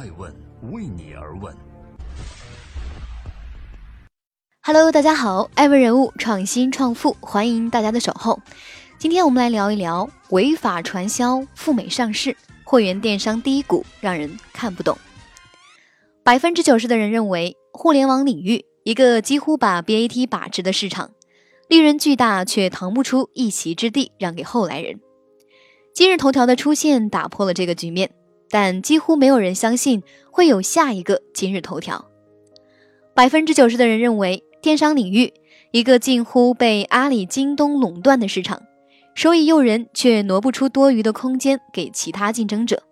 [0.00, 0.34] 爱问
[0.72, 1.54] 为你而问。
[4.62, 8.40] Hello，大家好，爱问人物创新创富，欢迎大家的守候。
[8.98, 12.34] 今天我们来聊一聊违法传销、赴美上市、
[12.64, 14.96] 会员电商第一股，让人看不懂。
[16.24, 21.10] 百分之九十的人认为，互联网领域一个几乎把 BAT 把持的市场，
[21.68, 24.98] 利润巨大却腾不出一席之地让给后来人。
[25.94, 28.12] 今日头条的出现打破了这个局面。
[28.50, 32.04] 但几乎没有人相信会有下一个今日头条。
[33.14, 35.32] 百分之九十的人认为，电商领域
[35.70, 38.60] 一个近乎被阿里、京东垄断的市场，
[39.14, 42.82] 收益诱人，却挪不出多余的空间给其他竞争者。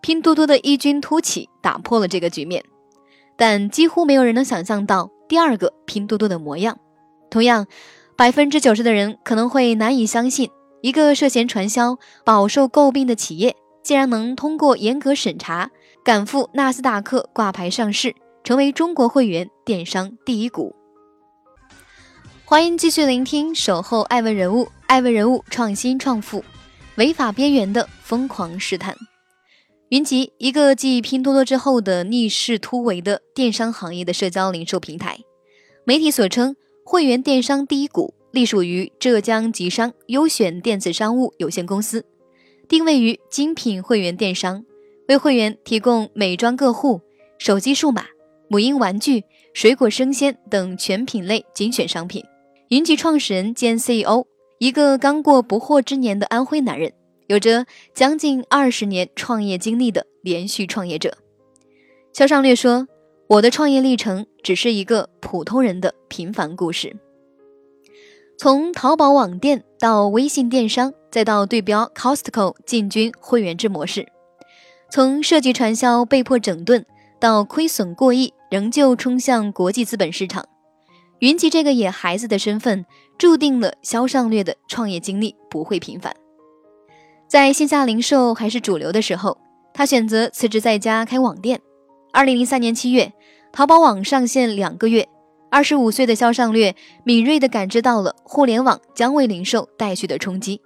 [0.00, 2.62] 拼多多的异军突起打破了这个局面，
[3.36, 6.78] 但几乎没有人能想象到第二个拼多多的模样。
[7.30, 7.66] 同样，
[8.14, 10.50] 百分之九十的人可能会难以相信，
[10.82, 13.56] 一个涉嫌传销、饱受诟病的企业。
[13.84, 15.70] 竟然能通过严格审查，
[16.02, 20.74] 赶赴纳斯达克挂牌上市，成为中国会员电商第一股。
[22.46, 26.42] 欢迎继续聆听《守候爱问人物》，爱问人物创新创富，
[26.96, 28.96] 违法边缘的疯狂试探。
[29.90, 35.18] 云集，一个继拼多多之后的逆势突围的电商行业的社交零售平台。
[35.84, 42.06] 媒体所称，会员电商第一股隶属于浙江吉商优选电子商务有限公司。
[42.68, 44.64] 定位于精品会员电商，
[45.08, 47.00] 为会员提供美妆个护、
[47.38, 48.06] 手机数码、
[48.48, 52.24] 母婴玩具、水果生鲜等全品类精选商品。
[52.68, 54.24] 云集创始人兼 CEO，
[54.58, 56.92] 一个刚过不惑之年的安徽男人，
[57.26, 61.18] 有着将近二十年创业经历的连续创业者。
[62.12, 62.88] 肖尚略说
[63.28, 66.96] ：“我的创业历程只是一个普通人的平凡故事。”
[68.38, 74.04] 从淘宝网店到微信电商，再到对标 Costco 进军会员制模式，
[74.90, 76.84] 从设计传销被迫整顿
[77.20, 80.44] 到亏损过亿仍旧冲向国际资本市场，
[81.20, 82.84] 云集这个野孩子的身份，
[83.16, 86.12] 注定了肖尚略的创业经历不会平凡。
[87.28, 89.38] 在线下零售还是主流的时候，
[89.72, 91.60] 他选择辞职在家开网店。
[92.12, 93.12] 二零零三年七月，
[93.52, 95.08] 淘宝网上线两个月。
[95.48, 96.74] 二十五岁的肖尚略
[97.04, 100.60] 敏锐地感知到了互联网将为零售带去的冲击。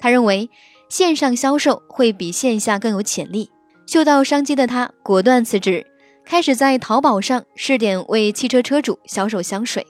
[0.00, 0.50] 他认为
[0.88, 3.50] 线上销售会比线下更有潜力。
[3.86, 5.86] 嗅到商机的他果断辞职，
[6.24, 9.86] 开始在淘宝上试点为汽车车主销售香水。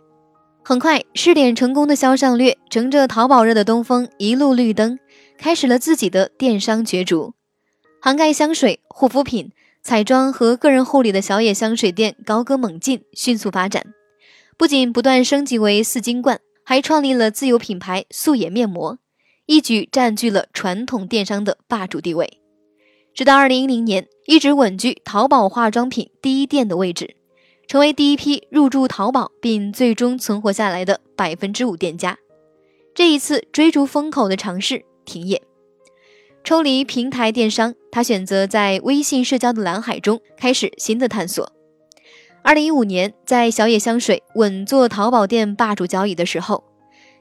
[0.62, 4.98] 很快，试点成功的肖尚略乘着淘宝热的东风一路绿灯，
[5.38, 7.34] 开始了自己的电商角逐。
[8.00, 13.84] 涵盖香水、护肤品、彩妆和个人护理的小野香水店高歌猛进，迅速发展。
[14.56, 18.98] 不仅不断升级为四金冠，还创立了自有品牌素颜面膜，
[19.50, 22.38] 一举占据了传统电商的霸主地位。
[23.12, 27.16] 直到二零一零年，一直稳居淘宝化妆品第一店的位置，
[27.66, 32.16] 成为第一批入驻淘宝并最终存活下来的百分之五店家。
[32.94, 35.42] 这一次追逐风口的尝试停业，
[36.44, 41.50] 抽离平台电商，他选择在微信社交的蓝海中开始新的探索。
[42.44, 46.62] 二零一五年，在小野香水稳坐淘宝店霸主交椅的时候，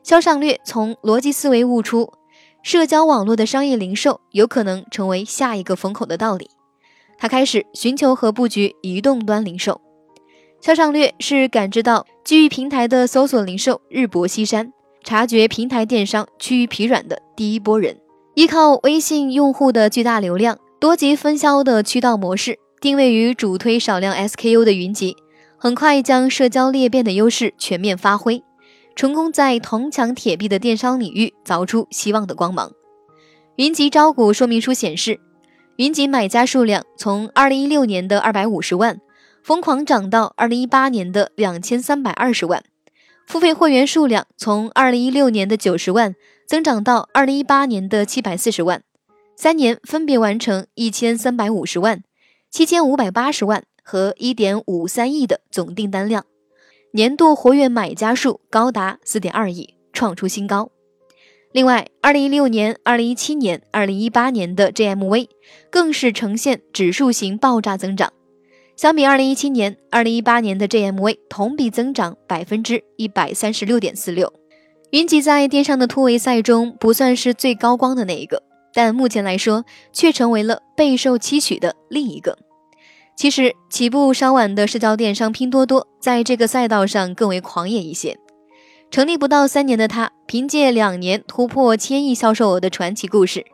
[0.03, 2.13] 肖尚略从逻辑思维悟出，
[2.61, 6.49] 社交网络的商业零售有可能成为下一个风口的道理。
[7.17, 9.81] 他开始寻求和布局移动端零售。
[10.61, 17.97] 肖尚略是感知到基于平台的搜索零售日薄西山，察觉平台电商趋于疲软的第一波人。
[18.35, 22.59] 依靠微信用户的巨大流量，多级分销的渠道模式。
[22.81, 25.17] 定位于主推少量 SKU 的云集，
[25.57, 28.41] 很快将社交裂变的优势全面发挥，
[28.95, 32.71] 成功在铜墙铁壁的电商领域凿出希望的光芒。
[33.55, 35.19] 云集招股说明书显示，
[35.77, 38.99] 云集买家数量从2016年的250万
[39.43, 42.63] 疯狂涨到2018年的2320万，
[43.25, 48.83] 付费会员数量从2016年的90万增长到2018年的740万，
[49.35, 52.03] 三年分别完成1350万。
[52.51, 56.25] 七千五百八十万和一点五三亿的总订单量，
[56.91, 60.71] 年度活跃买家数高达四点二亿，创出新高。
[61.51, 65.27] 另外，二零一六年、二零一七年、二零一八年的 GMV
[65.69, 68.11] 更是呈现指数型爆炸增长。
[68.75, 74.33] 相比二零一七年、二零一八年的 GMV，同比增长百分之一百三十六点四六。
[74.89, 78.41] 云集在电商的突围赛中不算是最高光的那一个。
[78.73, 82.37] 但目前来说，却成为了备受期许的另一个。
[83.19, 88.17] 其实，起步稍晚的社交电商拼多多，在这个赛道上更为狂野一些。
[88.89, 93.45] 成立不到三年的他，凭借两年突破千亿销售额的传奇故事，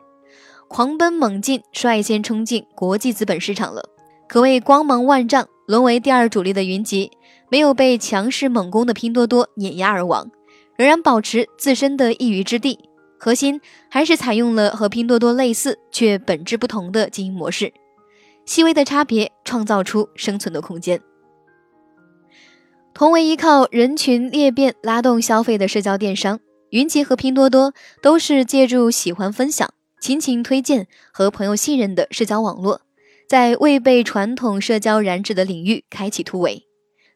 [0.68, 3.82] 狂奔猛进，率先冲进国际资本市场了。
[4.28, 7.10] 可谓光芒万丈，沦为第二主力的云集，
[7.50, 10.30] 没有被强势猛攻的拼多多碾压而亡，
[10.76, 12.78] 仍然保持自身的一隅之地。
[13.18, 13.60] 核心
[13.90, 14.70] 还是采用了。
[14.70, 17.72] 和拼多多类似却本质不同的经营模式，
[18.46, 21.00] 细微的差别创造出生存的空间。
[22.94, 26.40] 同为依靠人群裂变拉动消费的社交电商，
[26.70, 29.68] 云集和拼多多都是借助喜欢分享、
[30.00, 32.80] 亲情推荐和朋友信任的社交网络，
[33.28, 36.64] 在未被传统社交染指的领域开启突围。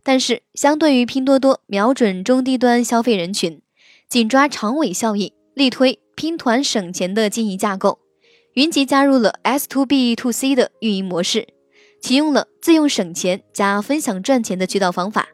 [0.03, 3.62] 但是，相对于拼多多瞄准中低端消费人群，
[4.09, 5.32] 紧抓长尾效应。
[5.53, 7.99] 力推拼团省钱的经营架构，
[8.61, 11.49] 云集加入了 S to B to C 的运营模式，
[12.03, 15.29] 启用了自用省钱加分享赚钱的渠道方法，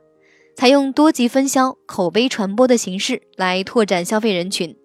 [0.55, 4.77] 采用多级分销、口碑传播的形式来拓展消费人群，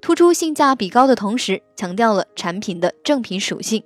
[0.00, 3.82] 突出性价比高的同时，强调了产品的正品属性。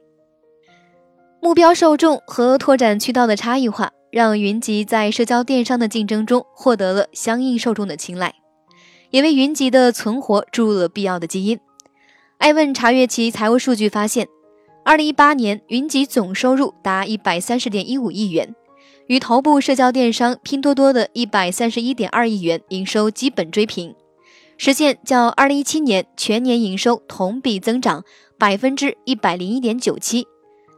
[1.40, 8.34] 目标受众和拓展渠道的差异化，让云集在社交电商的竞争中获得了相应受众的青睐。
[9.08, 11.58] 也为云集的存活注入了必要的基因。
[12.38, 14.28] 艾问查阅其财务数据发现，
[14.84, 18.54] 二零一八年云集总收入达一百三十点一五亿元，
[19.06, 23.94] 与头部社交电商拼多多的一百三十一点二亿元营收基本追平，
[24.58, 28.04] 实现较二零一七年全年营收同比增长
[28.38, 30.26] 百分之一百零一点九七，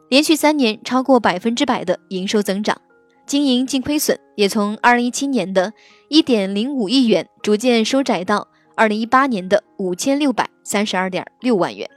[0.09, 2.81] 连续三年超过百分之百的营收增长。
[3.27, 5.73] 经营净亏损也从二零一七年的
[6.09, 11.91] 一点零五亿元逐渐收窄到二零一八年的五千六百三十二点六万元。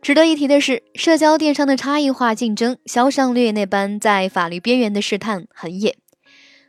[0.00, 5.96] 值得一提的是，社交电商的差异化竞争，销上略那般在法律边缘的试探很野。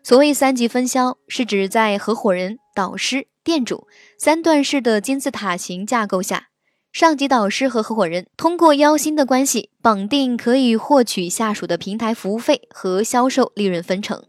[0.03, 3.87] 所谓三级分销，是指在合伙人、导师、店主
[4.19, 6.49] 三段式的金字塔形架构下。
[6.91, 14.23] 上级导师和合伙人通过腰心的关系绑定，可以获取下属的平台服务费和销售利润分成。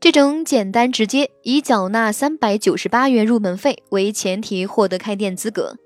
[0.00, 5.76] 这种简单直接，以缴纳三百九十八元入门费为前提获得开店资格，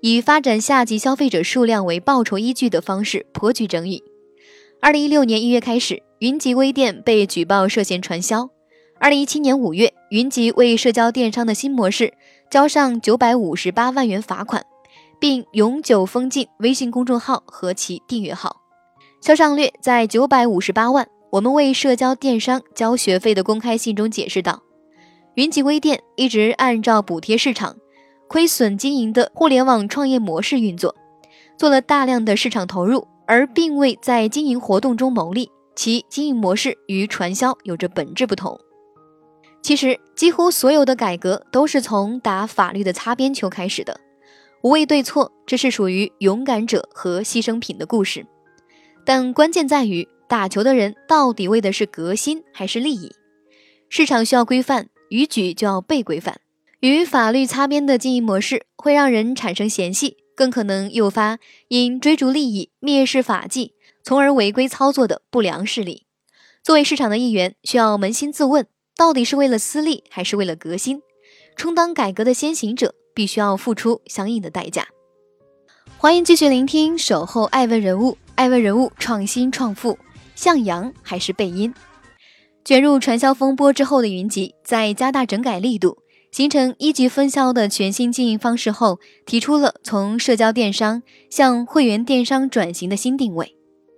[0.00, 4.02] 以发展下级消费者数量为报酬依据的方式颇具争议。
[4.80, 8.48] 二零一六年一月开始，云集微店被举报涉嫌传销。
[8.98, 12.14] 二零一七年五月，云集为社交电商的新模式
[12.50, 14.64] 交上九百五十八万元罚款。
[15.20, 18.62] 并永久封禁微信公众号和其订阅号。
[19.20, 24.62] 肖尚略在九百五十八万我们为社交电商交学费的公开信中解释道
[25.36, 27.76] ：“云集微店一直按照补贴市场、
[28.28, 30.94] 亏损经营的互联网创业模式运作，
[31.58, 35.50] 做了大量的市场投入，而并未在经营活动中牟利。
[35.76, 38.58] 其经营模式与传销有着本质不同。
[39.62, 44.00] 其实，几乎所有的改革都是从打法律的擦边球开始的。”
[44.64, 48.26] 无谓对错，这是属于勇敢者和牺牲品的故事。
[49.04, 53.12] 但关键在于打球的人到底为的是革新还是利益？
[53.88, 56.40] 市场需要规范，逾矩就要被规范。
[56.80, 61.38] 与法律擦边的经营模式会让人产生嫌隙，更可能诱发
[61.68, 63.72] 因追逐利益蔑视法纪，
[64.04, 66.04] 从而违规操作的不良势力。
[66.62, 68.66] 作为市场的一员，需要扪心自问：
[68.96, 71.00] 到底是为了私利还是为了革新？
[71.56, 72.94] 充当改革的先行者。
[73.18, 74.86] 必须要付出相应的代价。
[75.96, 79.98] 欢迎继续聆听《守候爱问人物》，爱问人物创新创富，
[80.38, 81.74] 向阳还是背阴？
[82.64, 85.98] 卷入传销风波之后的云集，在加大整改力度、
[86.30, 93.56] 形成一级分销的全新经营方式后，提出了从社交电商向会员电商转型的新定位。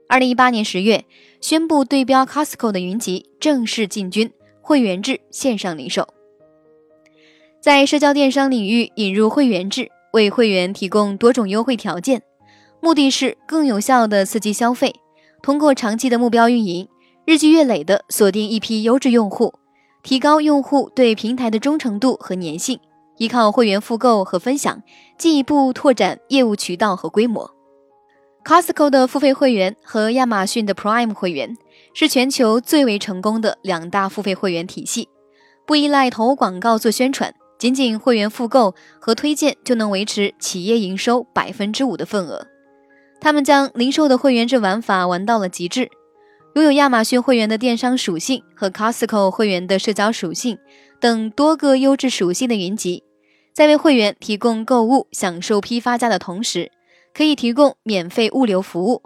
[0.09, 1.05] 二零一八年十月，
[1.43, 6.09] 宣布对标 Costco 的云集正式进军会员制线上零售。
[7.61, 12.23] 在社交电商领域引入会员制，为会员提供多种优惠条件，
[12.81, 14.95] 目的是更有效的刺激消费。
[15.43, 16.89] 通过长期的目标运营，
[17.25, 19.55] 日积月累的锁定一批优质用户，
[20.03, 22.79] 提高用户对平台的忠诚度和粘性。
[23.17, 24.83] 依靠会员复购和分享，
[25.19, 27.51] 进一步拓展业务渠道和规模。
[28.43, 31.55] Costco 的付费会员和亚马逊的 Prime 会员
[31.93, 35.11] 是全球最为成功的两大付费会员体系，
[35.67, 37.35] 不依赖投广告做宣传。
[37.59, 42.47] 仅仅会员复购和推荐就能维持企业营收百分之五的份额。
[43.21, 45.91] 他们将零售的会员制玩法玩到了极致，
[46.55, 50.59] 拥有亚马逊会员的电商属性和 Costco 会员的社交属性
[50.99, 53.05] 等多个优质属性的云集，
[53.53, 56.73] 在为会员提供购物享受批发价的同时，
[57.13, 59.03] 可以提供免费物流服务，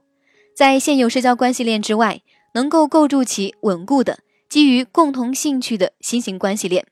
[0.56, 2.22] 在现有社交关系链之外，
[2.54, 6.86] 能够构筑起稳固的基于共同兴趣的新型关系链。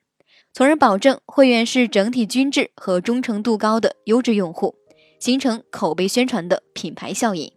[0.53, 4.75] 从而保证会员是整体均质和忠诚度高的优质用户，
[5.23, 7.53] 形成口碑宣传的品牌效应。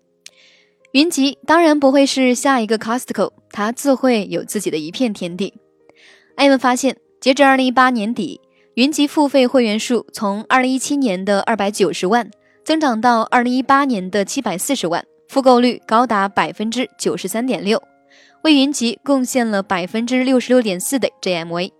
[0.91, 5.55] 云集当然不会是下一个 Costco，它自会有自己的一片天地。
[6.35, 8.39] 艾文发现，截至二零一八年底，
[8.75, 12.29] 云集付费会员数从二零一七年的二百九十万
[12.63, 17.81] 增长到二零一八年的七百四十万，复购率高达百分之九十三点六，
[18.43, 21.71] 为云集贡献了百分之六十六点四的 GMV。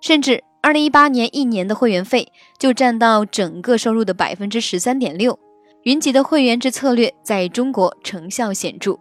[0.00, 5.38] 甚至二零一八年一年的会员费就占到整个收入的百分之十三点六。
[5.84, 8.98] 云集的会员制策略在中国成效显著。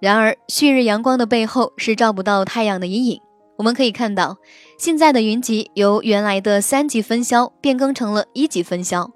[0.00, 3.20] 然而，旭日阳光的背后是照不到太阳的阴影。
[3.56, 4.38] 我们可以看到，
[4.80, 9.12] 现在的云集由原来的三级分销变更成了一级分销，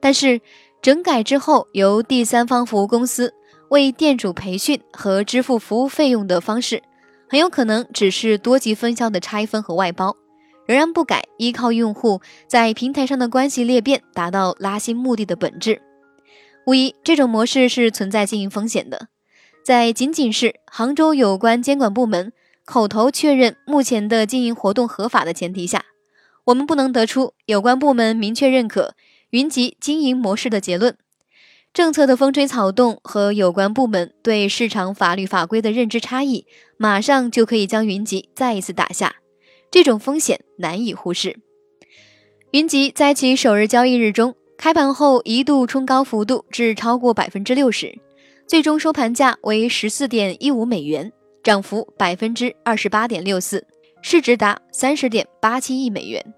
[0.00, 0.40] 但是
[0.80, 3.34] 整改之后，由第三方服务公司
[3.68, 6.82] 为店主培训和支付服务费用的方式，
[7.28, 10.16] 很有可能只是多级分销的拆分和外包，
[10.68, 15.80] 仍然不改依靠用户在平台上的关系裂变达到拉新目的的本质。
[16.66, 19.08] 无疑，这种模式是存在经营风险的，
[19.64, 22.34] 在仅仅是杭州有关监管部门。
[22.66, 25.86] 口头确认目前的经营活动合法的前提下，
[26.44, 28.94] 我们不能得出有关部门明确认可
[29.30, 30.94] 云集经营模式的结论。
[31.72, 36.44] 政策的风吹草动和有关部门对市场法律法规的认知差异，
[36.76, 39.14] 马上就可以将云集再一次打下。
[39.70, 41.38] 这种风险难以忽视。
[42.52, 47.98] 云集在其首日交易日中开盘后一度冲高幅度至超过百分之六十，
[48.46, 51.12] 最终收盘价为十四点一五美元。
[51.44, 53.64] 涨幅百分之二十八点六四，
[54.02, 56.34] 市值达三十点八七亿美元。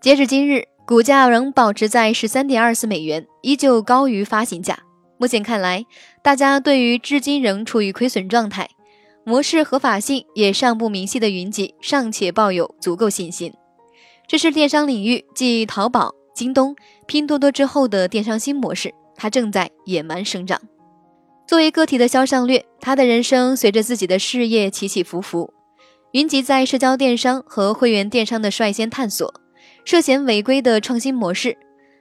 [0.00, 4.78] 截止今日，股价仍保持在十三点二四美元，依旧高于发行价。
[5.18, 5.84] 目前看来，
[6.22, 8.68] 大家对于至今仍处于亏损状态、
[9.30, 13.54] 模式合法性也尚不明晰的云集尚且抱有足够信心。
[14.26, 16.74] 这是电商领域继淘宝、京东、
[17.06, 20.60] 拼多多之后的电商新模式，它正在野蛮生长。
[21.46, 25.54] 作为个体的肖尚略，他的人生随着自己的事业起起伏伏。
[26.10, 29.32] 云集在社交电商和会员电商的率先探索，
[29.84, 31.56] 涉嫌违规的创新模式，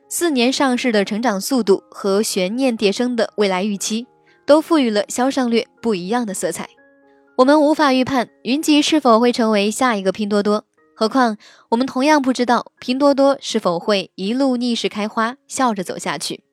[0.09, 4.07] 四年上市的成长速度和悬念迭生的未来预期，
[4.47, 6.67] 都赋予了肖尚略不一样的色彩。
[7.39, 11.37] 我们无法预判云集是否会成为下一个拼多多，何况
[11.69, 16.43] 我们同样不知道拼多多是否会一路逆势开花，笑着走下去。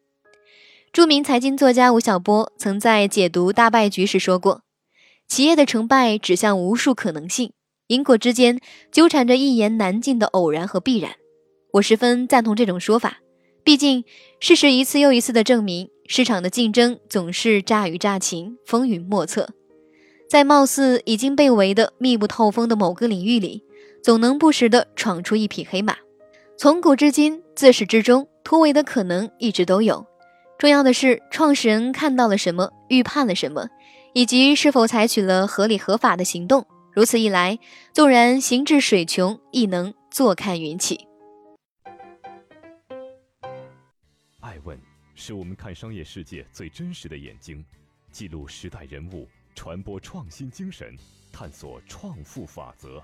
[0.93, 4.63] 著名财经作家吴晓波曾在解读大败局时说过
[5.27, 7.53] ：“企业的成败指向无数可能性，
[7.89, 8.61] 因果之间
[8.93, 11.17] 纠缠着一言难尽的偶然和必然。”
[11.75, 13.19] 我十分赞同这种说法。
[13.65, 14.05] 毕竟，
[14.39, 19.49] 事实一次又一次的证明，市场的竞争总是乍雨乍晴，风云莫测。
[20.29, 23.63] 在貌似已经被围得密不透风的某个领域里，
[24.03, 25.97] 总能不时地闯出一匹黑马。
[26.59, 30.07] 从古至今，自始至终，突围的可能一直都有。
[30.59, 33.69] 重要的是，创始人看到了什么，预判了什么，
[34.15, 36.67] 以及是否采取了合理合法的行动。
[36.93, 37.59] 如此一来，
[37.93, 41.07] 纵然行至水穷，亦能坐看云起。
[44.41, 44.81] 爱问
[45.15, 47.63] 是我们看商业世界最真实的眼睛，
[48.11, 50.95] 记录时代人物，传播创新精神，
[51.33, 53.03] 探索创富法则。